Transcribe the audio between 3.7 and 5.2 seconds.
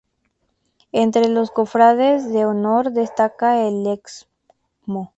Excmo.